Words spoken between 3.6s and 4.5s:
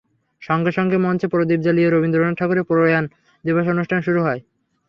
অনুষ্ঠান শুরু হয়।